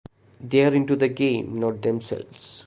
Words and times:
They're 0.39 0.73
into 0.73 0.95
the 0.95 1.09
game, 1.09 1.59
not 1.59 1.83
themselves. 1.83 2.59